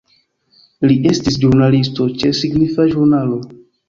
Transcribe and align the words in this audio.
Li 0.85 0.95
estis 1.09 1.37
ĵurnalisto 1.43 2.07
ĉe 2.23 2.31
signifa 2.39 2.87
ĵurnalo. 2.95 3.39